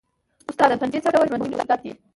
استاده 0.51 0.75
فنجي 0.79 0.99
څه 1.05 1.09
ډول 1.15 1.27
ژوندي 1.29 1.43
موجودات 1.51 1.79
دي 1.83 1.91